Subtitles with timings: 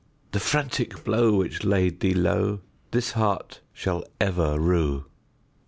[0.31, 5.05] The frantic blow which laid thee lowThis heart shall ever rue."